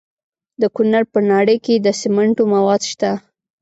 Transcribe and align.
د 0.61 0.63
کونړ 0.75 1.03
په 1.13 1.19
ناړۍ 1.29 1.57
کې 1.65 1.75
د 1.79 1.87
سمنټو 2.01 2.43
مواد 2.53 2.81
شته. 2.91 3.11